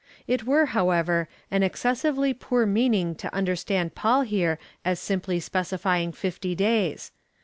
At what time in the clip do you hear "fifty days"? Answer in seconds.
6.11-7.11